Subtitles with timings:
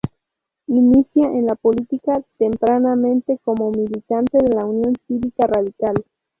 [0.67, 6.03] Inicia en la política tempranamente como militante de la Unión Cívica Radical.